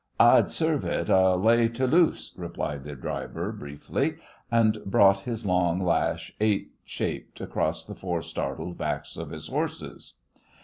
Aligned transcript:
"I'd 0.19 0.49
serve 0.49 0.83
it, 0.83 1.09
a 1.09 1.35
lay 1.35 1.67
Tooloose," 1.67 2.33
replied 2.35 2.85
the 2.85 2.95
driver, 2.95 3.51
briefly, 3.51 4.15
and 4.49 4.79
brought 4.83 5.19
his 5.29 5.45
long 5.45 5.79
lash 5.79 6.33
8 6.41 6.71
shaped 6.83 7.39
across 7.39 7.85
the 7.85 7.93
four 7.93 8.23
startled 8.23 8.79
backs 8.79 9.15
of 9.15 9.29
his 9.29 9.47
horses. 9.49 10.13